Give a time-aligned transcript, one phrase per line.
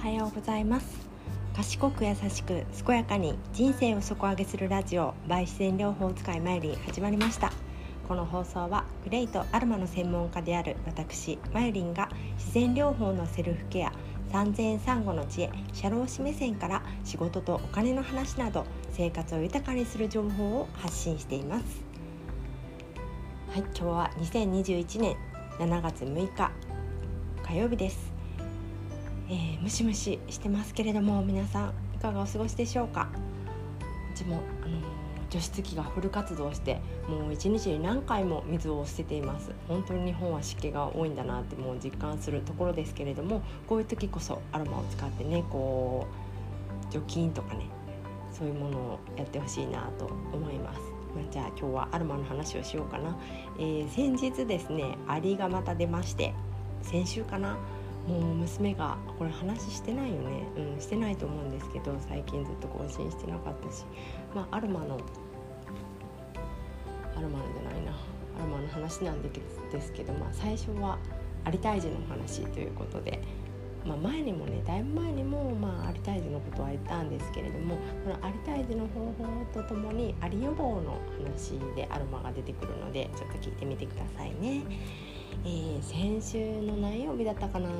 [0.00, 0.86] はようございます。
[1.56, 7.52] 賢く優しく健やかに人生を底上げするラジオ by 自然療法を使いまいり始まりました。
[8.06, 13.92] この放送はグレイとアルマの専門家である私マユリンが自然療法のセルフケア
[14.30, 21.64] 産前産後の知恵社労士目線から仕事とお金の話など生活を豊かにする情報を発信しています。
[23.50, 25.16] はい今日は2021年
[25.58, 26.52] 7月6日
[27.42, 28.07] 火曜日です。
[29.30, 33.10] えー、ムシムシしてますけれども皆さんいかがお過ごしでしょうか？
[34.14, 34.80] うちも、あのー、
[35.28, 39.52] 除湿機がフル活動してもう一日に何回も水を捨てています。
[39.68, 46.06] 本当に日本は湿気が多いんだなってもう実感するところですけれどもこういう時こそアロマを使ってねこ
[46.88, 47.66] う除菌とかね
[48.32, 50.80] そういうものをやってほしいなと思います。
[51.14, 53.14] ま、じゃあ今日はアロマの話をしようかな、
[53.58, 56.32] えー、先日ですねアリがまた出まして
[56.80, 57.58] 先週かな？
[58.08, 60.42] もう娘がこれ話してないよね、
[60.74, 63.84] うん、してないと思うんですけど最近ずっと更新してなかったし、
[64.34, 64.98] まあ、アルマの
[67.14, 67.92] アルマのじゃないな。
[68.38, 69.30] アルマの話なんで
[69.82, 70.98] すけど、まあ、最初は
[71.44, 73.20] アリ退治の話ということで、
[73.84, 84.62] まあ、前にもねだいぶ前にも、まあ、アリ退治のことは言ったんですけれどもこのアリ退治の方法とともにアリ予防の話でアロマが出てくるのでちょっと聞いてみてくださいね。
[85.48, 87.70] えー、先週の何曜日だったかな、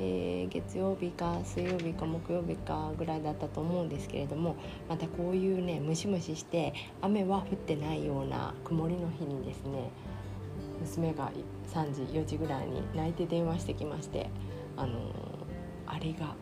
[0.00, 4.56] えー、月曜日か水曜日か木曜日かぐらいだったと思うんですけれども
[4.88, 9.90] またこういうねムシムシして雨は降ってないような曇りの日にですね
[10.80, 11.30] 娘が
[11.70, 14.30] 3時4時ぐらいに泣いて電話してきまして
[14.78, 14.94] あのー、
[15.86, 16.34] あれが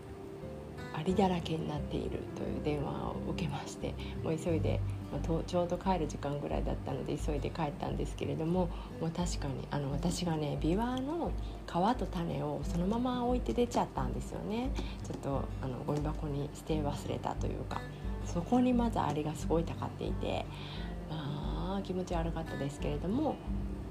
[0.94, 4.80] ありだらけになっているという電話を受けましてもう急いで、
[5.12, 8.68] まあ、ちょうど帰る時間ぐらいだったので急いで帰ったんですけれども
[9.00, 11.30] もう確かにあの私がねビワの
[11.66, 14.70] 皮と種をそのまま置いて出ちゃったんですよね。
[15.04, 17.80] ちょっとあのゴミ箱に捨て忘れたというか
[18.24, 20.46] そこにまずアリがすごいたかっていて
[21.10, 23.36] まあ気持ち悪かったですけれども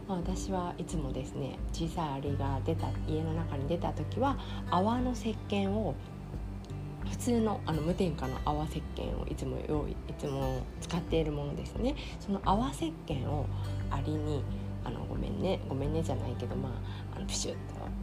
[0.08, 4.38] まあ、私はいつもですね小さいアリが出た家の中に出た時は
[4.70, 5.96] 泡の石鹸を
[7.12, 13.46] 普通のあの無添加の泡石鹸をいつも用意いつも使っているものですねその泡石鹸を
[13.92, 14.44] アリに
[14.84, 16.70] あのごめんねごめんねじゃないけどま
[17.14, 17.54] ああのプシュッ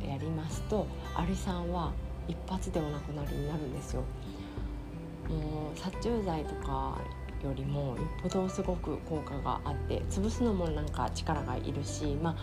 [0.00, 0.86] とやりますと
[1.16, 1.92] アリさんは
[2.28, 4.02] 一発でお亡くなりになるんですよ。
[5.28, 6.98] もう殺虫剤とか
[7.42, 12.36] よりもよっぽどすごく効果があって潰すのもなんか力がいるしまあ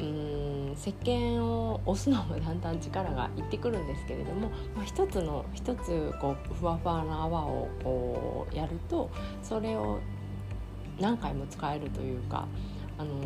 [0.00, 9.10] うん石鹸を押すのもだんだん力がいってくるんですけれども、まあ、一つの一つこうふわふわの泡をこうやると
[9.42, 10.00] それを
[11.00, 12.46] 何回も使えるというか、
[12.98, 13.24] あのー、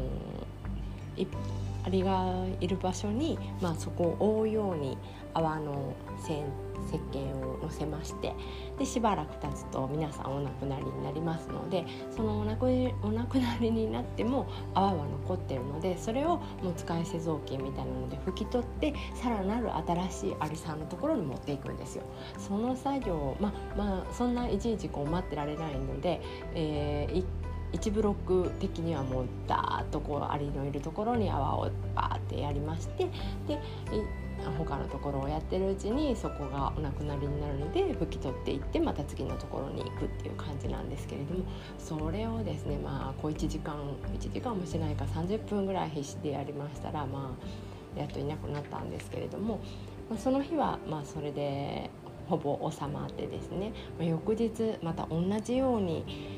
[1.85, 4.99] アリがいる場所に、まあ、そこを覆うように
[5.35, 5.95] 泡の
[6.27, 6.45] 線
[6.89, 8.35] 石鹸をのせまして
[8.79, 11.85] でしばらく経つと皆さんお亡くなりになりますので
[12.15, 22.05] そのお亡くなりになっても泡は残ってるのでそれをもう使い捨て雑巾みたいなので拭き取ってさらなる新しいアリさんのところに持っていくんですよ。
[22.39, 26.21] その作業まあまあそんないちいちこう待ってられないので、
[26.55, 27.25] えー、
[27.73, 33.05] 1ブロック的にはもうダーッとこうアリのいるところに泡をバーってやりまして
[33.47, 33.59] で
[34.57, 41.45] 他のところをやってるうちにそこがお亡くなりになるので拭き取っていってまた次のところに行くっていう感じなんですけれども
[41.79, 43.75] それをですねまあ小1時間
[44.17, 47.37] 1時間もしないか30分ぐらい必死でやりましたらま
[47.97, 49.61] あやっといなくなったんですけれども、
[50.09, 51.91] まあ、その日はまあそれで
[52.29, 56.38] ほぼ収まってですね、まあ、翌日また同じように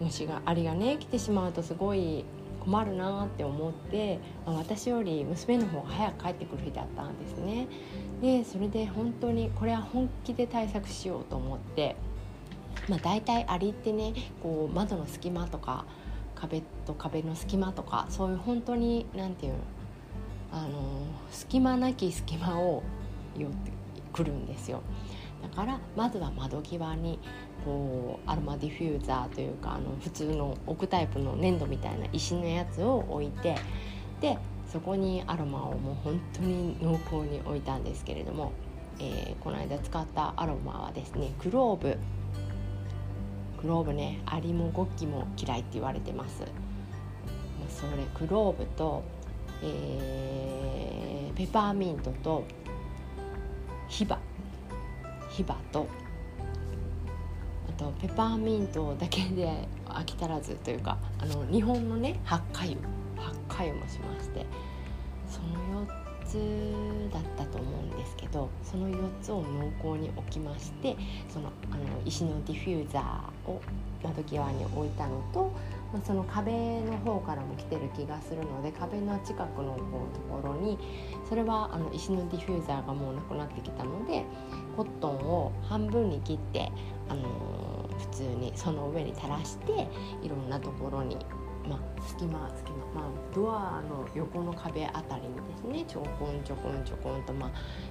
[0.00, 2.24] 虫がアリがね来てしまうとすごい
[2.60, 7.68] 困るなって思って、まあ、私より娘の方が早く帰ってくる日だったんですね。
[8.22, 11.96] でそれで本当にこれは本気で対策しようと思って、
[12.88, 15.84] まあ、大体アリってねこう窓の隙間とか
[16.34, 19.54] 壁と壁の隙間とかそういう本当に何て言う
[20.52, 22.82] あの隙間なき隙間を
[23.36, 23.72] 寄って
[24.12, 24.82] くるんですよ。
[25.42, 27.18] だからまずは窓際に
[27.64, 33.56] こうアロマディフューザーというかあの普通の置くタイプの粘土みたいな石のやつを置いて
[34.20, 34.38] で
[34.70, 38.52] そこにアロマをもう本当に濃厚に置いたんですけれども、
[38.98, 41.96] えー、この間使ったアロマはですねクローブ。
[43.60, 46.42] クローブねアリもゴッキも嫌いって言われてます。
[47.70, 49.02] それクローブと、
[49.62, 52.44] えー、ペパーミントと
[53.88, 54.18] ヒバ。
[55.30, 55.86] ヒバと
[57.76, 62.76] とペパーミントだけで飽き足らずというかあの日本のね八花湯
[63.16, 64.46] 八花湯もしまして
[65.28, 70.96] その4つだったと思うんですけどその4つを濃厚に置きまして
[71.28, 73.60] そのあの石のディフューザーを
[74.02, 75.50] 窓際に置いたのと、
[75.94, 80.76] まあ、その壁の方からも来てる気がするので壁の近くのこうところに
[81.28, 84.24] それはあの石のディフューザーがもうなくなってきたので
[84.76, 86.72] コットンを半分に切って、
[87.08, 89.86] あのー、普通にその上に垂らして
[90.20, 91.16] いろんなところに
[91.68, 97.50] まあ、隙間隙間、まあ、ドアの横の壁あたりにですねちょこんちょこんちょこんと、まあ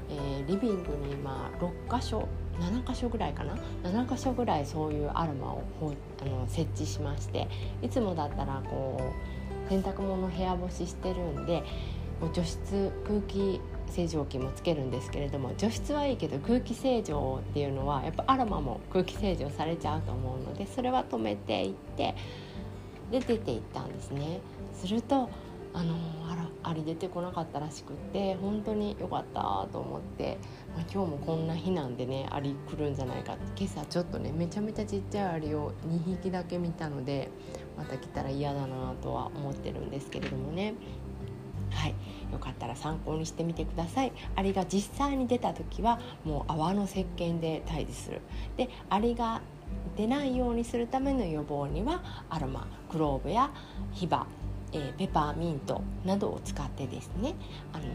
[0.10, 2.28] えー、リビングにまあ6箇所
[2.60, 5.64] 7箇所ぐらいかな？7箇所ぐらいそういうアロマを
[6.22, 7.48] あの設置しまして
[7.82, 9.02] いつもだったらこ
[9.68, 11.64] う洗濯物部屋干ししてるんで
[12.34, 13.60] 除湿空気
[13.94, 22.16] 清浄機もつけるんですけれども除湿はいいけど空気清浄っていうのはやっぱアロマも空気清浄されちゃうと思うのでそれは止めていって
[23.14, 24.40] で出ていったんですね。
[24.74, 25.30] すると
[25.76, 25.96] あの
[26.30, 30.38] あらアリ出てこなかったらしくって本当に良かったと思って、
[30.76, 33.64] まあ、今日もこんな日なんでねアリ来るんじゃないかって。
[33.64, 37.30] 今朝ちょっとねめちゃめちゃちっちゃいアリを2匹だけ見たので
[37.78, 40.74] また来たら嫌だなとは思ってるんですけれどもね。
[41.72, 41.96] はい。
[42.32, 44.12] よかったら参考にしてみてください。
[44.36, 48.22] アリが実際に出た時はもう泡の石鹸で退治する。
[48.58, 49.42] でアリが
[49.98, 52.68] 出ないようにするための予防にはアロマ。
[52.94, 53.50] クローブや
[53.92, 54.28] ヒバ、
[54.72, 57.34] えー、ペパーミントなどを使ってですね、
[57.74, 57.88] あのー、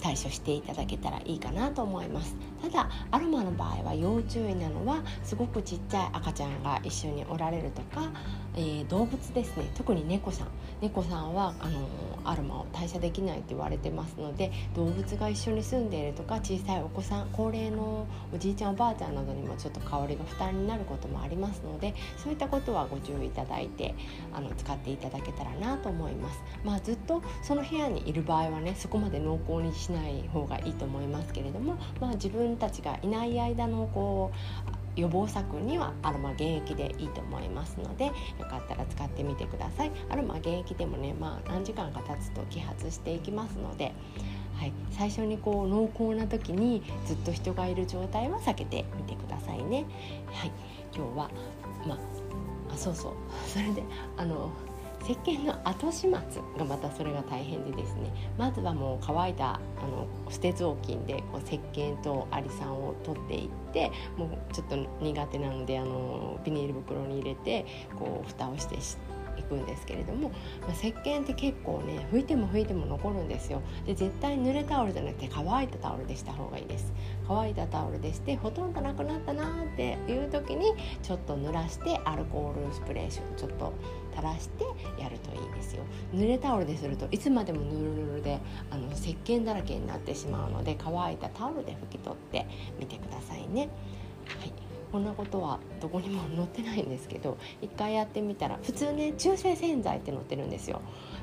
[0.00, 2.34] 対処していただけたらいいかなと思います。
[2.62, 8.10] ただアロマの場合は要注意なのはすごくちっちゃい赤ちゃんが一緒におられるとか、
[8.56, 10.48] えー、動物ですね特に猫さん
[10.80, 11.88] 猫さんはあの
[12.24, 23.94] アロマを代謝できないって言われてますので動物が一緒に住んでいるとか小さいお子さん高齢のおじいちゃんおばあちゃんなどにもちょっと香りが負担になることもありますのでそういったことはご注意いただいて
[24.32, 26.40] あの使っていただけたらなと思います。
[26.64, 34.30] まあ、ずっとその部屋にいる場合はねそこまで濃厚にしない方がいいと思いますけれども、まあ、自分たちがいない間のこ
[34.66, 38.12] う予防策にはアロマ原液でいいと思いますのでよ
[38.48, 39.92] かったら使ってみてください。
[40.08, 43.92] アロマ原液でもね、まあ、何時間か経つと揮発していきますので、
[44.56, 49.84] はい、最初にこう濃厚な時にずっと人がいる状態は避けてみてくださいね。
[50.26, 50.52] はい、
[50.94, 51.30] 今日は、
[51.86, 53.12] まあ、あそうそう。
[53.46, 53.82] それで
[54.16, 54.50] あの
[55.02, 56.10] 石鹸の後始末
[56.58, 58.12] がまたそれが大変でですね。
[58.38, 67.66] まずはもう乾いたあの捨て雑巾でこう石鹸とアリ酸を取っていってもうちょっと苦手なのであのビニール袋に入れて
[67.98, 68.76] こう蓋をして
[69.38, 70.28] いくんですけれども、
[70.60, 73.62] まあ、石鹸って結構ね拭いても拭いても残るんですよ。
[73.86, 76.92] で絶対濡れタオルじゃなくて乾いたタオルでした方がいいです。
[77.26, 83.72] 乾いたタオルでしてほとんどなくなったなっていう時にちょっと濡らしてアルコールスプレーちょっと
[84.10, 84.64] 垂らして
[85.00, 85.82] やるといいですよ。
[86.12, 88.38] 濡れタオルでするといつまでもぬるぬるで
[88.70, 92.46] あの石鹸だらけになってしまうので乾いたタオルで拭き取って
[92.78, 93.68] みてくださいね。
[94.26, 94.52] はい。
[94.90, 100.80] こんなことはどこにも載ってないんですけど一回やってみたら普通ね中性洗剤って載ってるんですよ。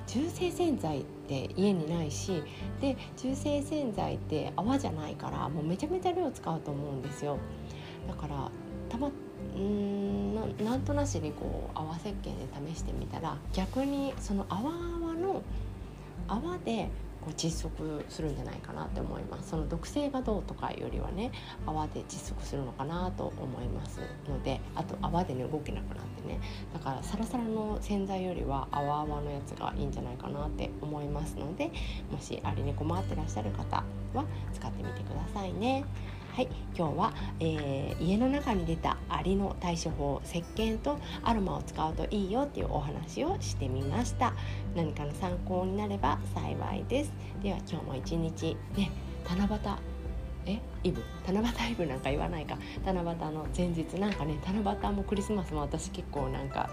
[0.08, 2.42] 中性洗剤って家にないし
[2.80, 7.38] で中性洗剤って泡じゃないからもうめちゃめちゃ量使うと思うんですよ。
[8.08, 8.50] だから
[8.88, 9.12] たま
[9.58, 10.07] うん
[10.64, 15.42] なんとなしにこう泡石鹸で試してみたら逆にその泡泡の
[16.28, 16.90] 泡で
[17.22, 21.32] こう窒息するんじゃないかなって思いますその毒性がどうとかよりはね
[21.66, 26.40] 泡で窒息するのかなと思いますのであと泡でね動けなくなってね
[26.74, 31.72] だからサラサラの洗剤よりは泡泡のやつがいいんじゃないかなって思いますので
[32.12, 35.86] もしあれに困ってらっしゃる方は使ってみてくださいね。
[36.38, 44.36] はい今日は、えー、家の中に出たアリの対処法石鹸とアロマを使うといいよっていうお話をしてみました。
[44.76, 47.12] 何かの参考になれば幸いです。
[47.42, 48.92] では今日も一日ね
[49.28, 49.60] 七夕
[50.46, 51.02] えイブ？
[51.26, 52.56] 七夕イブなんか言わないか。
[52.86, 56.70] 七夕の前日なんかね七夕もクリスマスも私結構なんか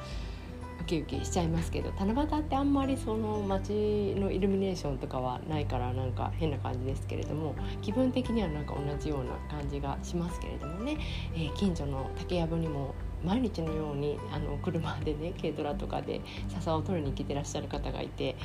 [0.84, 10.98] ウキウキしちゃいますけど七夕ってあんまりその街のイルミネーションとかはないからなんか変な感じですけれども気分的にはなんか同じような感じがしますけれどもね、
[11.34, 18.36] えー、近所の竹やぶにも毎日のようにあの車でね軽トラとかで笹を取りに来てらっしゃる方がいて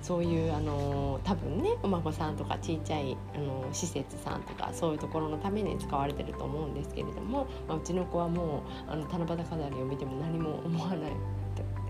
[0.00, 11.12] そういうあの多分ねお孫さんとかちっちゃいあの施設さんとかそういうところのために使われてると思うんですけれども、まあ、うちの子はもうあの七夕飾りを見ても何も思わない。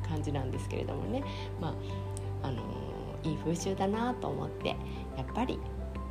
[0.08, 1.22] 感じなんですけれどもね、
[1.60, 1.68] ま
[2.42, 2.62] ああの
[3.24, 4.74] いい風習だなと思ってや
[5.22, 5.56] っぱり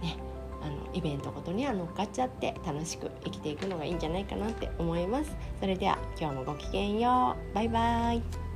[0.01, 0.17] ね
[0.61, 5.35] あのイベントごとには乗っかっちゃって楽しく生きていくのがいいんじゃないかなって思います。
[5.59, 7.55] それでは今日もごきげんよう。
[7.55, 8.46] バイバイ。